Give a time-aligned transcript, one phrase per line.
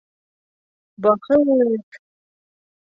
[1.01, 1.47] Бахыр...